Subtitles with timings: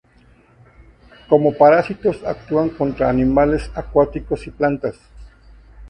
[1.29, 4.95] Como parásitos actúan contra animales acuáticos y plantas.